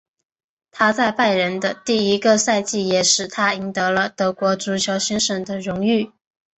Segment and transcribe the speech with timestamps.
[0.71, 6.11] 他在拜仁的第一个赛季也使他赢得了德国足球先生的荣誉。